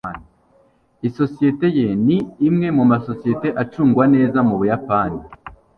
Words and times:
isosiyete 1.07 1.67
ye 1.77 1.87
ni 2.05 2.17
imwe 2.47 2.67
mu 2.77 2.83
masosiyete 2.91 3.47
acungwa 3.63 4.03
neza 4.15 4.37
mu 4.47 4.55
buyapani 4.59 5.19